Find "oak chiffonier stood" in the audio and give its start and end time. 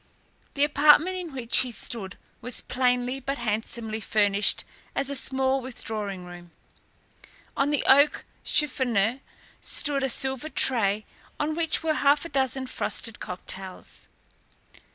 7.87-10.01